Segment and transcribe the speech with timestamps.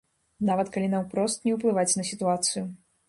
[0.49, 2.65] Нават калі наўпрост не ўплываюць на сітуацыю.